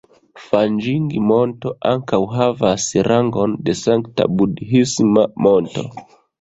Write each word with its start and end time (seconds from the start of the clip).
Fanĝing-Monto 0.43 1.73
ankaŭ 1.91 2.21
havas 2.33 2.87
rangon 3.11 3.55
de 3.69 3.79
sankta 3.85 4.29
budhisma 4.41 5.31
monto. 5.49 5.89